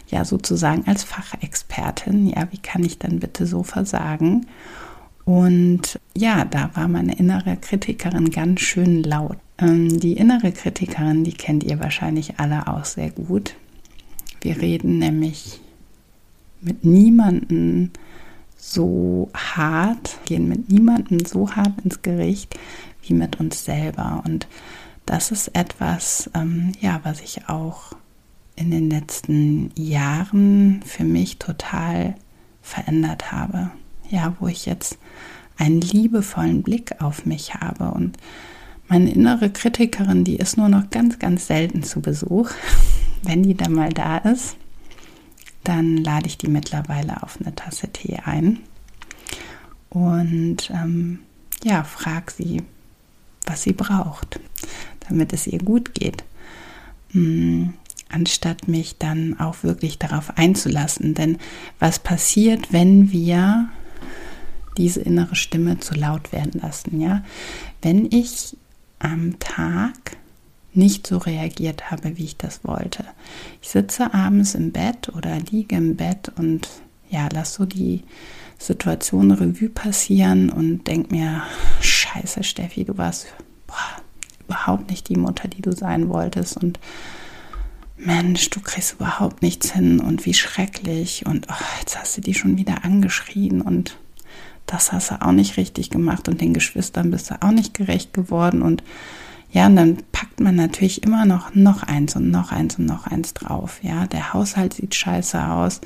ja 0.10 0.26
sozusagen 0.26 0.86
als 0.86 1.04
Fachexpertin. 1.04 2.28
Ja, 2.28 2.48
wie 2.52 2.58
kann 2.58 2.84
ich 2.84 3.00
dann 3.00 3.20
bitte 3.20 3.48
so 3.48 3.64
versagen? 3.64 4.48
Und 5.24 6.00
ja, 6.16 6.44
da 6.44 6.72
war 6.74 6.90
meine 6.90 7.16
innere 7.16 7.56
Kritikerin 7.56 8.30
ganz 8.30 8.60
schön 8.60 9.04
laut. 9.04 9.38
Ähm, 9.58 10.00
die 10.02 10.14
innere 10.14 10.52
Kritikerin, 10.52 11.24
die 11.24 11.32
kennt 11.32 11.64
ihr 11.64 11.80
wahrscheinlich 11.80 12.40
alle 12.40 12.68
auch 12.68 12.84
sehr 12.84 13.10
gut. 13.10 13.56
Wir 14.42 14.62
reden 14.62 15.00
nämlich 15.00 15.62
mit 16.60 16.84
niemandem 16.84 17.92
so 18.58 19.30
hart, 19.34 20.18
gehen 20.26 20.50
mit 20.50 20.70
niemandem 20.70 21.26
so 21.26 21.52
hart 21.52 21.80
ins 21.86 22.02
Gericht 22.02 22.58
wie 23.04 23.14
mit 23.14 23.40
uns 23.40 23.66
selber. 23.66 24.22
Und 24.26 24.48
das 25.06 25.32
ist 25.32 25.50
etwas, 25.50 26.30
ähm, 26.34 26.72
ja, 26.80 27.00
was 27.04 27.22
ich 27.22 27.50
auch 27.50 27.94
in 28.56 28.72
den 28.72 28.90
letzten 28.90 29.72
Jahren 29.76 30.82
für 30.86 31.04
mich 31.04 31.40
total 31.40 32.16
verändert 32.62 33.32
habe. 33.32 33.72
Ja, 34.10 34.36
wo 34.40 34.48
ich 34.48 34.66
jetzt 34.66 34.98
einen 35.58 35.82
liebevollen 35.82 36.64
Blick 36.64 37.02
auf 37.02 37.26
mich 37.26 37.56
habe 37.56 37.92
und 37.92 38.18
meine 38.88 39.12
innere 39.12 39.50
Kritikerin, 39.50 40.24
die 40.24 40.36
ist 40.36 40.58
nur 40.58 40.70
noch 40.70 40.90
ganz, 40.90 41.18
ganz 41.18 41.48
selten 41.48 41.84
zu 41.84 42.02
Besuch. 42.02 42.52
Wenn 43.24 43.44
die 43.44 43.56
dann 43.56 43.74
mal 43.74 43.90
da 43.90 44.18
ist, 44.18 44.58
dann 45.64 45.98
lade 45.98 46.28
ich 46.28 46.38
die 46.38 46.50
mittlerweile 46.50 47.24
auf 47.24 47.40
eine 47.40 47.56
Tasse 47.56 47.88
Tee 47.88 48.18
ein 48.26 48.60
und 49.94 50.72
ähm, 50.72 51.20
ja, 51.64 51.84
frag 51.84 52.32
sie, 52.32 52.64
was 53.46 53.64
sie 53.64 53.74
braucht, 53.74 54.40
damit 55.08 55.34
es 55.34 55.48
ihr 55.48 55.60
gut 55.60 55.94
geht. 55.94 56.24
Hm, 57.12 57.74
anstatt 58.10 58.68
mich 58.68 58.98
dann 58.98 59.40
auch 59.40 59.64
wirklich 59.64 59.98
darauf 59.98 60.38
einzulassen. 60.38 61.14
Denn 61.14 61.38
was 61.80 62.00
passiert, 62.00 62.72
wenn 62.72 63.12
wir 63.12 63.70
diese 64.78 65.02
innere 65.02 65.36
Stimme 65.36 65.80
zu 65.80 65.96
laut 65.96 66.32
werden 66.32 66.60
lassen? 66.62 67.02
Ja, 67.02 67.24
wenn 67.82 68.12
ich 68.12 68.56
am 69.00 69.40
Tag 69.40 70.18
nicht 70.74 71.06
so 71.06 71.18
reagiert 71.18 71.92
habe, 71.92 72.18
wie 72.18 72.26
ich 72.26 72.38
das 72.38 72.64
wollte. 72.64 73.06
Ich 73.62 73.70
sitze 73.70 74.14
abends 74.14 74.56
im 74.56 74.72
Bett 74.72 75.10
oder 75.10 75.40
liege 75.40 75.76
im 75.76 75.96
Bett 75.96 76.32
und 76.36 76.68
ja, 77.10 77.30
lass 77.32 77.54
so 77.54 77.66
die 77.66 78.04
Situation 78.64 79.32
Revue 79.32 79.70
passieren 79.70 80.50
und 80.50 80.88
denk 80.88 81.12
mir, 81.12 81.44
scheiße 81.82 82.44
Steffi, 82.44 82.86
du 82.86 82.98
warst 82.98 83.28
boah, 83.68 83.76
überhaupt 84.48 84.90
nicht 84.90 85.10
die 85.10 85.18
Mutter, 85.18 85.48
die 85.48 85.62
du 85.62 85.74
sein 85.74 86.10
wolltest 86.10 86.58
und 86.58 86.80
Mensch, 87.98 88.50
du 88.50 88.60
kriegst 88.60 88.94
überhaupt 88.94 89.42
nichts 89.42 89.72
hin 89.72 90.00
und 90.00 90.26
wie 90.26 90.34
schrecklich 90.34 91.26
und 91.26 91.48
oh, 91.50 91.66
jetzt 91.80 92.00
hast 92.00 92.18
du 92.18 92.22
die 92.22 92.34
schon 92.34 92.58
wieder 92.58 92.84
angeschrien 92.84 93.62
und 93.62 93.98
das 94.66 94.92
hast 94.92 95.12
du 95.12 95.22
auch 95.22 95.32
nicht 95.32 95.58
richtig 95.58 95.90
gemacht 95.90 96.28
und 96.28 96.42
den 96.42 96.54
Geschwistern 96.54 97.12
bist 97.12 97.32
du 97.32 97.42
auch 97.42 97.52
nicht 97.52 97.74
gerecht 97.74 98.14
geworden 98.14 98.62
und 98.62 98.84
ja, 99.52 99.68
und 99.68 99.76
dann 99.76 99.98
packt 100.12 100.40
man 100.40 100.56
natürlich 100.56 101.04
immer 101.04 101.26
noch 101.26 101.54
noch 101.54 101.84
eins 101.84 102.16
und 102.16 102.32
noch 102.32 102.52
eins 102.52 102.80
und 102.80 102.88
noch 102.88 103.06
eins 103.06 103.36
drauf. 103.36 103.80
Ja, 103.84 104.08
der 104.08 104.34
Haushalt 104.34 104.74
sieht 104.74 104.96
scheiße 104.96 105.48
aus. 105.48 105.80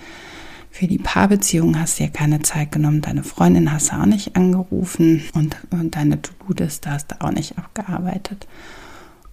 Für 0.78 0.86
die 0.86 1.00
Paarbeziehung 1.00 1.80
hast 1.80 1.98
du 1.98 2.04
ja 2.04 2.10
keine 2.12 2.44
Zeit 2.44 2.72
genommen. 2.72 3.02
Deine 3.02 3.24
Freundin 3.24 3.74
hast 3.74 3.92
du 3.92 3.96
auch 3.96 4.06
nicht 4.06 4.36
angerufen 4.36 5.24
und, 5.34 5.58
und 5.72 5.96
deine 5.96 6.22
To-Do-Liste 6.22 6.92
hast 6.92 7.10
du 7.10 7.16
auch 7.20 7.32
nicht 7.32 7.58
abgearbeitet. 7.58 8.48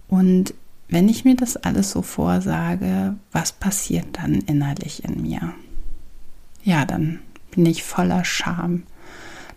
Und 0.07 0.55
wenn 0.87 1.07
ich 1.07 1.23
mir 1.23 1.35
das 1.35 1.55
alles 1.55 1.91
so 1.91 2.01
vorsage, 2.01 3.15
was 3.31 3.51
passiert 3.51 4.07
dann 4.13 4.33
innerlich 4.33 5.03
in 5.03 5.21
mir? 5.21 5.53
Ja, 6.63 6.83
dann 6.83 7.19
bin 7.51 7.67
ich 7.67 7.83
voller 7.83 8.25
Scham. 8.25 8.81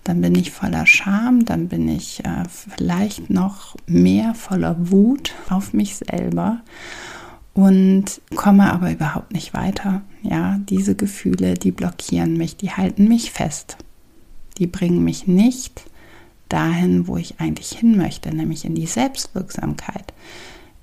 Dann 0.04 0.20
bin 0.20 0.34
ich 0.34 0.50
voller 0.50 0.84
Scham, 0.84 1.46
dann 1.46 1.68
bin 1.68 1.88
ich 1.88 2.22
äh, 2.22 2.44
vielleicht 2.50 3.30
noch 3.30 3.76
mehr 3.86 4.34
voller 4.34 4.76
Wut 4.90 5.32
auf 5.48 5.72
mich 5.72 5.96
selber 5.96 6.60
und 7.58 8.20
komme 8.36 8.72
aber 8.72 8.92
überhaupt 8.92 9.32
nicht 9.32 9.52
weiter. 9.52 10.02
Ja, 10.22 10.60
diese 10.68 10.94
Gefühle, 10.94 11.54
die 11.54 11.72
blockieren 11.72 12.36
mich, 12.36 12.56
die 12.56 12.70
halten 12.70 13.08
mich 13.08 13.32
fest. 13.32 13.78
Die 14.58 14.68
bringen 14.68 15.02
mich 15.02 15.26
nicht 15.26 15.82
dahin, 16.48 17.08
wo 17.08 17.16
ich 17.16 17.40
eigentlich 17.40 17.70
hin 17.70 17.96
möchte, 17.96 18.32
nämlich 18.32 18.64
in 18.64 18.76
die 18.76 18.86
Selbstwirksamkeit, 18.86 20.14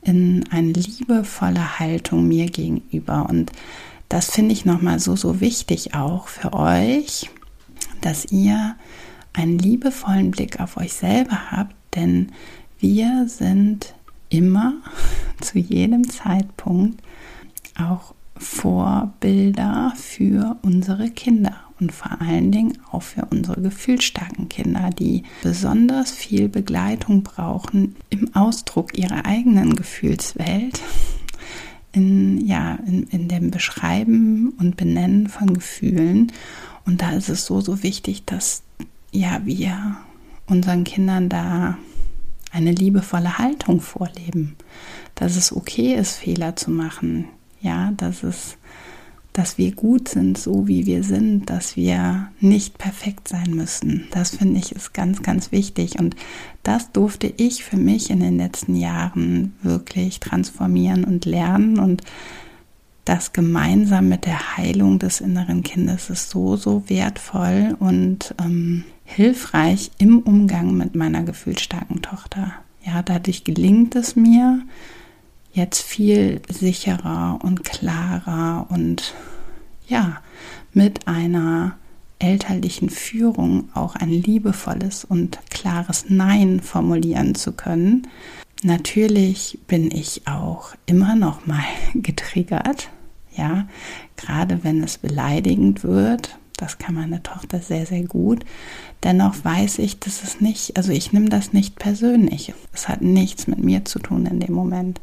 in 0.02 0.44
eine 0.52 0.74
liebevolle 0.74 1.80
Haltung 1.80 2.28
mir 2.28 2.48
gegenüber. 2.48 3.26
Und 3.30 3.54
das 4.10 4.32
finde 4.32 4.52
ich 4.52 4.66
nochmal 4.66 5.00
so, 5.00 5.16
so 5.16 5.40
wichtig 5.40 5.96
auch 5.96 6.28
für 6.28 6.52
euch, 6.52 7.30
dass 8.02 8.34
ihr 8.34 8.76
einen 9.32 9.60
liebevollen 9.60 10.30
Blick 10.30 10.60
auf 10.60 10.76
euch 10.76 10.92
selber 10.92 11.52
habt, 11.52 11.74
denn 11.96 12.34
wir 12.80 13.30
sind 13.30 13.95
immer 14.30 14.74
zu 15.42 15.60
jedem 15.60 16.10
Zeitpunkt 16.10 17.02
auch 17.78 18.14
Vorbilder 18.38 19.94
für 19.96 20.58
unsere 20.62 21.10
Kinder 21.10 21.56
und 21.80 21.92
vor 21.92 22.22
allen 22.22 22.52
Dingen 22.52 22.78
auch 22.92 23.02
für 23.02 23.26
unsere 23.26 23.62
gefühlsstarken 23.62 24.50
Kinder, 24.50 24.90
die 24.90 25.24
besonders 25.42 26.12
viel 26.12 26.48
Begleitung 26.48 27.24
brauchen 27.24 27.96
im 28.10 28.34
Ausdruck 28.36 28.98
ihrer 28.98 29.26
eigenen 29.26 29.76
Gefühlswelt, 29.76 30.82
in, 31.92 32.46
ja, 32.46 32.76
in, 32.86 33.04
in 33.04 33.28
dem 33.28 33.52
Beschreiben 33.52 34.54
und 34.60 34.78
Benennen 34.78 35.28
von 35.28 35.54
Gefühlen. 35.54 36.32
Und 36.86 37.02
da 37.02 37.12
ist 37.12 37.30
es 37.30 37.46
so, 37.46 37.62
so 37.62 37.84
wichtig, 37.84 38.26
dass 38.26 38.64
ja, 39.12 39.42
wir 39.46 39.98
unseren 40.48 40.84
Kindern 40.84 41.30
da 41.30 41.78
eine 42.56 42.72
liebevolle 42.72 43.38
Haltung 43.38 43.82
vorleben, 43.82 44.56
dass 45.14 45.36
es 45.36 45.56
okay 45.56 45.94
ist, 45.96 46.16
Fehler 46.16 46.56
zu 46.56 46.72
machen, 46.72 47.26
ja, 47.62 47.92
dass 47.98 48.24
es 48.24 48.58
dass 49.34 49.58
wir 49.58 49.74
gut 49.74 50.08
sind, 50.08 50.38
so 50.38 50.66
wie 50.70 50.86
wir 50.86 51.04
sind, 51.04 51.50
dass 51.50 51.76
wir 51.76 52.30
nicht 52.40 52.78
perfekt 52.78 53.28
sein 53.28 53.54
müssen. 53.54 54.08
Das 54.12 54.38
finde 54.38 54.62
ich 54.62 54.72
ist 54.72 54.94
ganz, 54.94 55.24
ganz 55.24 55.52
wichtig. 55.52 56.00
Und 56.00 56.16
das 56.64 56.94
durfte 56.94 57.34
ich 57.36 57.66
für 57.66 57.76
mich 57.76 58.10
in 58.12 58.22
den 58.22 58.38
letzten 58.38 58.78
Jahren 58.78 59.54
wirklich 59.62 60.22
transformieren 60.22 61.04
und 61.04 61.26
lernen. 61.26 61.80
Und 61.80 62.02
das 63.04 63.34
gemeinsam 63.34 64.08
mit 64.08 64.24
der 64.26 64.56
Heilung 64.56 65.00
des 65.00 65.20
inneren 65.20 65.64
Kindes 65.64 66.10
ist 66.10 66.30
so, 66.30 66.56
so 66.56 66.84
wertvoll 66.88 67.76
und 67.78 68.34
ähm, 68.42 68.86
hilfreich 69.06 69.92
im 69.98 70.20
Umgang 70.20 70.76
mit 70.76 70.96
meiner 70.96 71.24
gefühlsstarken 71.24 72.02
Tochter. 72.02 72.52
Ja, 72.84 73.02
dadurch 73.02 73.44
gelingt 73.44 73.96
es 73.96 74.16
mir, 74.16 74.62
jetzt 75.54 75.82
viel 75.82 76.42
sicherer 76.50 77.40
und 77.42 77.64
klarer 77.64 78.68
und 78.70 79.14
ja, 79.88 80.22
mit 80.74 81.08
einer 81.08 81.78
elterlichen 82.20 82.90
Führung 82.90 83.70
auch 83.74 83.96
ein 83.96 84.10
liebevolles 84.10 85.06
und 85.06 85.40
klares 85.50 86.06
Nein 86.10 86.60
formulieren 86.60 87.36
zu 87.36 87.54
können. 87.54 88.08
Natürlich 88.64 89.60
bin 89.68 89.92
ich 89.92 90.28
auch 90.28 90.76
immer 90.86 91.16
noch 91.16 91.46
mal 91.46 91.64
getriggert, 91.94 92.90
ja, 93.36 93.68
gerade 94.18 94.64
wenn 94.64 94.84
es 94.84 94.98
beleidigend 94.98 95.84
wird. 95.84 96.38
Das 96.58 96.78
kann 96.78 96.96
meine 96.96 97.22
Tochter 97.22 97.60
sehr, 97.60 97.86
sehr 97.86 98.04
gut. 98.04 98.46
Dennoch 99.04 99.44
weiß 99.44 99.80
ich, 99.80 100.00
dass 100.00 100.24
es 100.24 100.40
nicht, 100.40 100.78
also 100.78 100.92
ich 100.92 101.12
nehme 101.12 101.30
das 101.30 101.54
nicht 101.54 101.76
persönlich. 101.78 102.54
Es 102.74 102.88
hat 102.88 103.02
nichts 103.02 103.48
mit 103.48 103.60
mir 103.60 103.84
zu 103.86 104.00
tun 104.00 104.26
in 104.26 104.40
dem 104.40 104.54
Moment. 104.54 105.02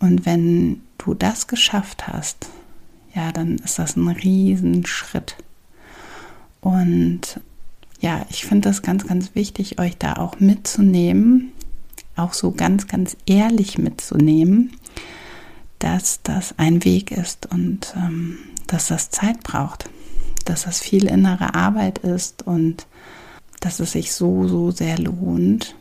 Und 0.00 0.26
wenn 0.26 0.82
du 0.98 1.14
das 1.14 1.46
geschafft 1.46 2.08
hast, 2.08 2.48
ja, 3.14 3.30
dann 3.30 3.58
ist 3.58 3.78
das 3.78 3.96
ein 3.96 4.08
Riesenschritt. 4.08 5.36
Und 6.60 7.40
ja, 8.00 8.26
ich 8.30 8.44
finde 8.44 8.68
das 8.68 8.82
ganz, 8.82 9.06
ganz 9.06 9.34
wichtig, 9.34 9.78
euch 9.78 9.96
da 9.96 10.14
auch 10.14 10.40
mitzunehmen, 10.40 11.52
auch 12.16 12.32
so 12.32 12.50
ganz, 12.50 12.88
ganz 12.88 13.16
ehrlich 13.26 13.78
mitzunehmen, 13.78 14.72
dass 15.78 16.20
das 16.22 16.58
ein 16.58 16.84
Weg 16.84 17.12
ist 17.12 17.46
und 17.46 17.94
ähm, 17.96 18.38
dass 18.66 18.88
das 18.88 19.10
Zeit 19.10 19.42
braucht, 19.42 19.88
dass 20.44 20.64
das 20.64 20.80
viel 20.80 21.06
innere 21.06 21.54
Arbeit 21.54 21.98
ist 21.98 22.46
und 22.46 22.86
dass 23.60 23.80
es 23.80 23.92
sich 23.92 24.12
so, 24.12 24.48
so 24.48 24.70
sehr 24.70 24.98
lohnt, 24.98 25.74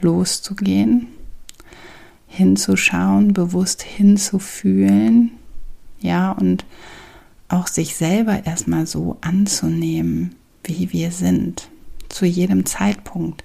loszugehen 0.00 1.08
hinzuschauen, 2.32 3.34
bewusst 3.34 3.82
hinzufühlen, 3.82 5.32
ja, 6.00 6.32
und 6.32 6.64
auch 7.48 7.66
sich 7.66 7.94
selber 7.94 8.46
erstmal 8.46 8.86
so 8.86 9.18
anzunehmen, 9.20 10.34
wie 10.64 10.90
wir 10.92 11.12
sind, 11.12 11.68
zu 12.08 12.24
jedem 12.24 12.64
Zeitpunkt. 12.64 13.44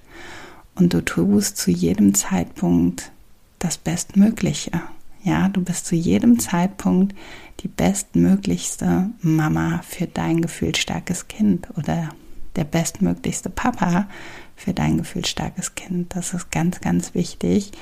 Und 0.74 0.94
du 0.94 1.04
tust 1.04 1.58
zu 1.58 1.70
jedem 1.70 2.14
Zeitpunkt 2.14 3.12
das 3.58 3.76
Bestmögliche. 3.76 4.80
Ja, 5.28 5.50
du 5.50 5.60
bist 5.60 5.84
zu 5.84 5.94
jedem 5.94 6.38
Zeitpunkt 6.38 7.14
die 7.60 7.68
bestmöglichste 7.68 9.10
Mama 9.20 9.82
für 9.86 10.06
dein 10.06 10.40
gefühlsstarkes 10.40 11.28
Kind 11.28 11.68
oder 11.76 12.08
der 12.56 12.64
bestmöglichste 12.64 13.50
Papa 13.50 14.08
für 14.56 14.72
dein 14.72 14.96
gefühlsstarkes 14.96 15.74
Kind. 15.74 16.16
Das 16.16 16.32
ist 16.32 16.50
ganz, 16.50 16.80
ganz 16.80 17.14
wichtig, 17.14 17.72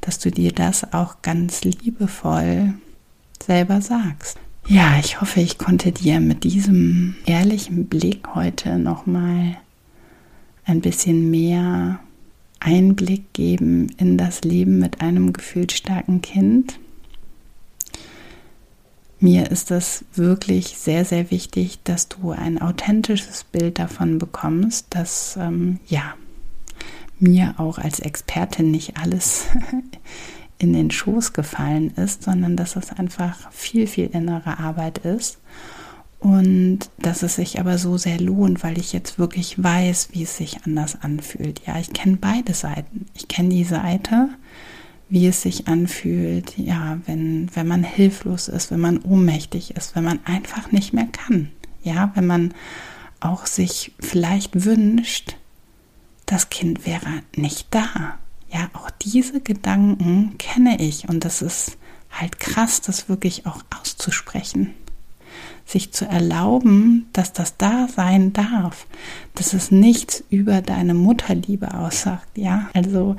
dass 0.00 0.18
du 0.18 0.32
dir 0.32 0.50
das 0.50 0.92
auch 0.92 1.22
ganz 1.22 1.62
liebevoll 1.62 2.74
selber 3.40 3.80
sagst. 3.82 4.40
Ja, 4.66 4.98
ich 4.98 5.20
hoffe, 5.20 5.40
ich 5.40 5.58
konnte 5.58 5.92
dir 5.92 6.18
mit 6.18 6.42
diesem 6.42 7.14
ehrlichen 7.24 7.86
Blick 7.86 8.34
heute 8.34 8.80
nochmal 8.80 9.56
ein 10.64 10.80
bisschen 10.80 11.30
mehr 11.30 12.00
Einblick 12.58 13.32
geben 13.32 13.90
in 13.96 14.18
das 14.18 14.42
Leben 14.42 14.80
mit 14.80 15.02
einem 15.02 15.32
gefühlsstarken 15.32 16.20
Kind. 16.20 16.80
Mir 19.26 19.50
ist 19.50 19.72
es 19.72 20.04
wirklich 20.14 20.78
sehr, 20.78 21.04
sehr 21.04 21.32
wichtig, 21.32 21.80
dass 21.82 22.06
du 22.06 22.30
ein 22.30 22.62
authentisches 22.62 23.42
Bild 23.42 23.80
davon 23.80 24.18
bekommst, 24.18 24.86
dass 24.90 25.36
ähm, 25.36 25.80
ja 25.88 26.14
mir 27.18 27.56
auch 27.58 27.78
als 27.78 27.98
Expertin 27.98 28.70
nicht 28.70 28.98
alles 28.98 29.46
in 30.58 30.72
den 30.74 30.92
Schoß 30.92 31.32
gefallen 31.32 31.90
ist, 31.96 32.22
sondern 32.22 32.56
dass 32.56 32.76
es 32.76 32.92
einfach 32.92 33.50
viel, 33.50 33.88
viel 33.88 34.06
innere 34.12 34.60
Arbeit 34.60 34.98
ist 34.98 35.38
und 36.20 36.88
dass 36.98 37.24
es 37.24 37.34
sich 37.34 37.58
aber 37.58 37.78
so 37.78 37.96
sehr 37.96 38.20
lohnt, 38.20 38.62
weil 38.62 38.78
ich 38.78 38.92
jetzt 38.92 39.18
wirklich 39.18 39.60
weiß, 39.60 40.10
wie 40.12 40.22
es 40.22 40.36
sich 40.36 40.62
anders 40.64 41.02
anfühlt. 41.02 41.62
Ja, 41.66 41.80
ich 41.80 41.92
kenne 41.92 42.18
beide 42.20 42.54
Seiten. 42.54 43.06
Ich 43.14 43.26
kenne 43.26 43.48
die 43.48 43.64
Seite, 43.64 44.28
wie 45.08 45.26
es 45.26 45.42
sich 45.42 45.68
anfühlt, 45.68 46.58
ja, 46.58 46.98
wenn, 47.06 47.48
wenn 47.54 47.68
man 47.68 47.84
hilflos 47.84 48.48
ist, 48.48 48.70
wenn 48.70 48.80
man 48.80 48.98
ohnmächtig 48.98 49.76
ist, 49.76 49.94
wenn 49.94 50.04
man 50.04 50.20
einfach 50.24 50.72
nicht 50.72 50.92
mehr 50.92 51.06
kann. 51.06 51.50
Ja, 51.82 52.10
wenn 52.14 52.26
man 52.26 52.54
auch 53.20 53.46
sich 53.46 53.92
vielleicht 54.00 54.64
wünscht, 54.64 55.36
das 56.26 56.50
Kind 56.50 56.86
wäre 56.86 57.22
nicht 57.36 57.68
da. 57.70 58.18
Ja, 58.52 58.68
auch 58.72 58.90
diese 58.90 59.40
Gedanken 59.40 60.36
kenne 60.38 60.80
ich 60.80 61.08
und 61.08 61.24
das 61.24 61.42
ist 61.42 61.78
halt 62.10 62.40
krass, 62.40 62.80
das 62.80 63.08
wirklich 63.08 63.46
auch 63.46 63.62
auszusprechen. 63.78 64.74
Sich 65.64 65.92
zu 65.92 66.06
erlauben, 66.06 67.08
dass 67.12 67.32
das 67.32 67.56
da 67.56 67.88
sein 67.88 68.32
darf, 68.32 68.86
dass 69.34 69.52
es 69.52 69.70
nichts 69.70 70.24
über 70.30 70.62
deine 70.62 70.94
Mutterliebe 70.94 71.74
aussagt. 71.74 72.38
Ja, 72.38 72.70
also 72.72 73.16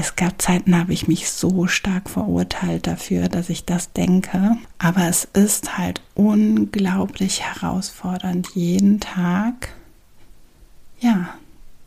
es 0.00 0.16
gab 0.16 0.40
Zeiten, 0.40 0.76
habe 0.76 0.92
ich 0.94 1.08
mich 1.08 1.30
so 1.30 1.66
stark 1.66 2.08
verurteilt 2.08 2.86
dafür, 2.86 3.28
dass 3.28 3.50
ich 3.50 3.66
das 3.66 3.92
denke. 3.92 4.56
Aber 4.78 5.06
es 5.06 5.28
ist 5.34 5.76
halt 5.76 6.00
unglaublich 6.14 7.42
herausfordernd, 7.42 8.48
jeden 8.54 8.98
Tag, 8.98 9.74
ja, 11.00 11.34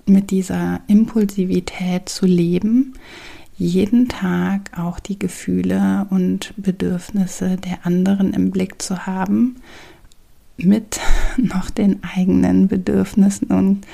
mit 0.05 0.31
dieser 0.31 0.81
Impulsivität 0.87 2.07
zu 2.09 2.25
leben, 2.25 2.93
jeden 3.57 4.09
Tag 4.09 4.77
auch 4.77 4.99
die 4.99 5.17
Gefühle 5.17 6.05
und 6.09 6.53
Bedürfnisse 6.57 7.57
der 7.57 7.85
anderen 7.85 8.33
im 8.33 8.51
Blick 8.51 8.81
zu 8.81 9.05
haben, 9.05 9.57
mit 10.57 10.99
noch 11.37 11.69
den 11.69 12.03
eigenen 12.03 12.67
Bedürfnissen 12.67 13.47
und 13.47 13.87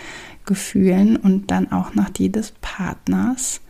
Gefühlen 0.45 1.15
und 1.15 1.51
dann 1.51 1.71
auch 1.71 1.93
noch 1.93 2.09
die 2.09 2.31
des 2.31 2.53
Partners. 2.59 3.61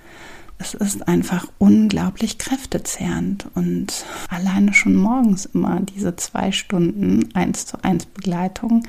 Es 0.60 0.74
ist 0.74 1.08
einfach 1.08 1.48
unglaublich 1.58 2.38
kräftezehrend 2.38 3.48
und 3.56 4.06
alleine 4.30 4.74
schon 4.74 4.96
morgens 4.96 5.46
immer 5.46 5.80
diese 5.80 6.16
zwei 6.18 6.52
Stunden 6.52 7.34
eins 7.34 7.66
zu 7.66 7.84
eins 7.84 8.06
Begleitung 8.06 8.84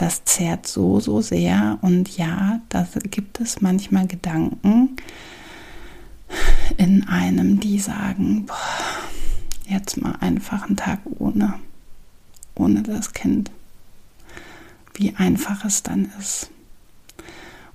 das 0.00 0.24
zehrt 0.24 0.66
so, 0.66 0.98
so 0.98 1.20
sehr. 1.20 1.78
Und 1.82 2.16
ja, 2.16 2.60
da 2.70 2.86
gibt 3.10 3.38
es 3.38 3.60
manchmal 3.60 4.06
Gedanken 4.06 4.96
in 6.78 7.06
einem, 7.06 7.60
die 7.60 7.78
sagen, 7.78 8.46
boah, 8.46 8.56
jetzt 9.68 10.00
mal 10.00 10.16
einfach 10.20 10.66
einen 10.66 10.76
Tag 10.76 11.00
ohne, 11.18 11.54
ohne 12.54 12.82
das 12.82 13.12
Kind. 13.12 13.50
Wie 14.94 15.14
einfach 15.16 15.66
es 15.66 15.82
dann 15.82 16.10
ist. 16.18 16.50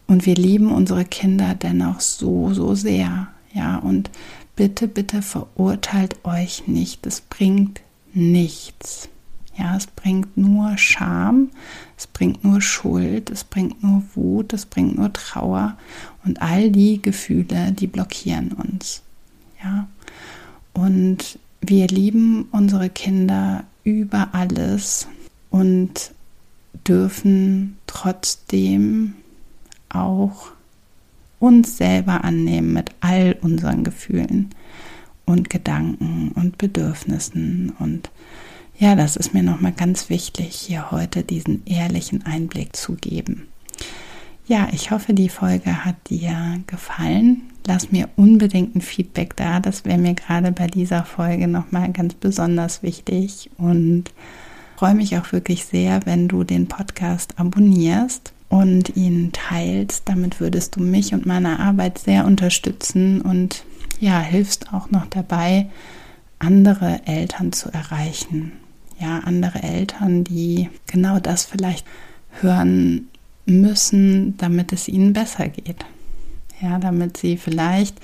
Und 0.08 0.26
wir 0.26 0.36
lieben 0.36 0.72
unsere 0.72 1.06
Kinder 1.06 1.56
dennoch 1.56 2.00
so, 2.00 2.54
so 2.54 2.76
sehr. 2.76 3.28
Ja, 3.54 3.78
und 3.78 4.10
bitte, 4.56 4.88
bitte 4.88 5.22
verurteilt 5.22 6.24
euch 6.24 6.68
nicht. 6.68 7.06
Es 7.08 7.22
bringt 7.22 7.82
nichts. 8.13 9.10
Ja, 9.58 9.78
es 9.78 9.88
bringt 9.88 10.36
nur 10.36 10.78
Scham, 10.78 11.50
es 11.98 12.08
bringt 12.08 12.44
nur 12.44 12.62
Schuld, 12.62 13.30
es 13.30 13.46
bringt 13.46 13.82
nur 13.82 14.04
Wut, 14.13 14.52
es 14.52 14.65
bringt 14.65 14.98
nur 14.98 15.13
Trauer 15.13 15.78
und 16.26 16.41
all 16.41 16.72
die 16.72 17.02
Gefühle, 17.02 17.72
die 17.72 17.88
blockieren 17.88 18.52
uns. 18.52 19.02
Ja, 19.63 19.88
und 20.74 21.39
wir 21.62 21.88
lieben 21.88 22.50
unsere 22.52 22.89
Kinder 22.89 23.63
über 23.86 24.30
alles 24.34 25.08
und 25.50 26.12
dürfen 26.86 27.78
trotzdem 27.88 29.15
auch 29.96 30.52
uns 31.40 31.78
selber 31.78 32.24
annehmen 32.24 32.74
mit 32.74 32.92
all 33.02 33.36
unseren 33.42 33.84
Gefühlen 33.84 34.50
und 35.26 35.50
Gedanken 35.50 36.32
und 36.36 36.58
Bedürfnissen 36.58 37.74
und 37.80 38.10
ja, 38.78 38.96
das 38.96 39.16
ist 39.16 39.34
mir 39.34 39.44
nochmal 39.44 39.72
ganz 39.72 40.10
wichtig, 40.10 40.54
hier 40.54 40.92
heute 40.92 41.24
diesen 41.24 41.66
ehrlichen 41.66 42.26
Einblick 42.26 42.76
zu 42.76 42.96
geben. 42.96 43.48
Ja, 44.48 44.68
ich 44.74 44.92
hoffe, 44.92 45.14
die 45.14 45.30
Folge 45.30 45.86
hat 45.86 45.96
dir 46.10 46.60
gefallen. 46.68 47.44
Lass 47.66 47.92
mir 47.92 48.10
unbedingt 48.16 48.76
ein 48.76 48.82
Feedback 48.82 49.36
da. 49.38 49.60
Das 49.60 49.86
wäre 49.86 49.98
mir 49.98 50.14
gerade 50.14 50.52
bei 50.52 50.68
dieser 50.68 51.04
Folge 51.04 51.48
nochmal 51.48 51.92
ganz 51.94 52.14
besonders 52.14 52.84
wichtig 52.84 53.50
und 53.58 54.12
freue 54.76 54.94
mich 54.94 55.18
auch 55.18 55.32
wirklich 55.32 55.66
sehr, 55.66 56.06
wenn 56.06 56.28
du 56.28 56.44
den 56.44 56.68
Podcast 56.68 57.40
abonnierst 57.40 58.35
und 58.50 58.96
ihn 58.96 59.32
teilst. 59.32 60.08
Damit 60.08 60.40
würdest 60.40 60.76
du 60.76 60.82
mich 60.82 61.14
und 61.14 61.26
meine 61.26 61.60
Arbeit 61.60 61.98
sehr 62.00 62.26
unterstützen 62.26 63.22
und 63.22 63.64
ja, 64.00 64.20
hilfst 64.20 64.74
auch 64.74 64.92
noch 64.92 65.06
dabei, 65.08 65.68
andere 66.40 67.02
Eltern 67.06 67.52
zu 67.52 67.70
erreichen. 67.72 68.54
Ja, 69.00 69.20
andere 69.20 69.62
Eltern, 69.62 70.24
die 70.24 70.70
genau 70.88 71.20
das 71.20 71.46
vielleicht 71.46 71.86
hören 72.42 73.08
müssen, 73.46 74.38
damit 74.38 74.74
es 74.74 74.88
ihnen 74.88 75.14
besser 75.14 75.50
geht. 75.50 75.86
Ja, 76.62 76.80
damit 76.80 77.18
sie 77.18 77.38
vielleicht 77.38 78.00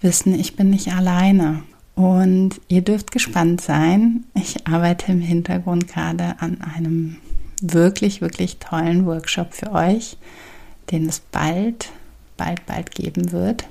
wissen, 0.00 0.38
ich 0.38 0.56
bin 0.56 0.70
nicht 0.70 0.92
alleine. 0.92 1.62
Und 1.94 2.60
ihr 2.68 2.82
dürft 2.82 3.12
gespannt 3.12 3.60
sein. 3.60 4.24
Ich 4.34 4.66
arbeite 4.66 5.12
im 5.12 5.20
Hintergrund 5.20 5.88
gerade 5.88 6.34
an 6.40 6.60
einem 6.60 7.16
wirklich, 7.60 8.20
wirklich 8.20 8.58
tollen 8.58 9.06
Workshop 9.06 9.54
für 9.54 9.72
euch, 9.72 10.16
den 10.90 11.08
es 11.08 11.20
bald, 11.20 11.90
bald, 12.36 12.64
bald 12.66 12.94
geben 12.94 13.32
wird. 13.32 13.64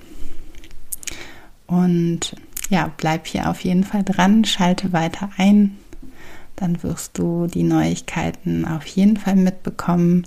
Und 1.68 2.36
ja, 2.70 2.92
bleib 2.98 3.28
hier 3.28 3.50
auf 3.50 3.62
jeden 3.62 3.84
Fall 3.84 4.04
dran, 4.04 4.46
schalte 4.46 4.94
weiter 4.94 5.30
ein, 5.38 5.78
dann 6.56 6.82
wirst 6.84 7.18
du 7.18 7.48
die 7.48 7.64
Neuigkeiten 7.64 8.66
auf 8.66 8.86
jeden 8.86 9.18
Fall 9.18 9.36
mitbekommen. 9.36 10.26